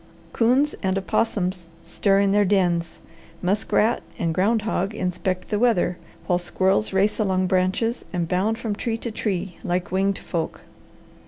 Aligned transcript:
Coons 0.33 0.73
and 0.81 0.97
opossums 0.97 1.67
stir 1.83 2.21
in 2.21 2.31
their 2.31 2.43
dens, 2.43 2.97
musk 3.43 3.71
rat 3.71 4.01
and 4.17 4.33
ground 4.33 4.63
hog 4.63 4.95
inspect 4.95 5.51
the 5.51 5.59
weather, 5.59 5.99
while 6.25 6.39
squirrels 6.39 6.91
race 6.91 7.19
along 7.19 7.45
branches 7.45 8.03
and 8.11 8.27
bound 8.27 8.57
from 8.57 8.73
tree 8.73 8.97
to 8.97 9.11
tree 9.11 9.57
like 9.63 9.91
winged 9.91 10.17
folk. 10.17 10.61